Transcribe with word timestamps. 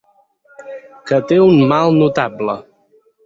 Que 1.11 1.19
té 1.31 1.37
un 1.43 1.61
mal 1.73 1.93
notable. 1.99 2.57